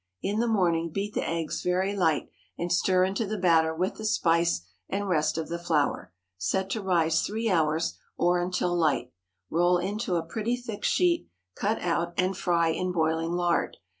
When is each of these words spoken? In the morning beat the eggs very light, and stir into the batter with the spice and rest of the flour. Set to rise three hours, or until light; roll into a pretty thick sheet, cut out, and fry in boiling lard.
In 0.23 0.39
the 0.39 0.47
morning 0.47 0.89
beat 0.89 1.13
the 1.13 1.29
eggs 1.29 1.61
very 1.61 1.95
light, 1.95 2.31
and 2.57 2.71
stir 2.73 3.03
into 3.03 3.27
the 3.27 3.37
batter 3.37 3.71
with 3.75 3.97
the 3.97 4.03
spice 4.03 4.61
and 4.89 5.07
rest 5.07 5.37
of 5.37 5.47
the 5.47 5.59
flour. 5.59 6.11
Set 6.39 6.71
to 6.71 6.81
rise 6.81 7.21
three 7.21 7.51
hours, 7.51 7.99
or 8.17 8.39
until 8.41 8.75
light; 8.75 9.13
roll 9.51 9.77
into 9.77 10.15
a 10.15 10.23
pretty 10.25 10.57
thick 10.57 10.83
sheet, 10.83 11.27
cut 11.55 11.79
out, 11.83 12.15
and 12.17 12.35
fry 12.35 12.69
in 12.69 12.91
boiling 12.91 13.33
lard. 13.33 13.77